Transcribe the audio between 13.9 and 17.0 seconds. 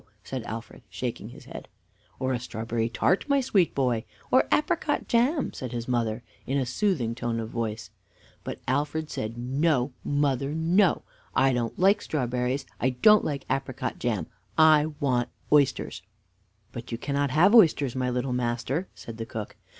jam. I want oysters." "But you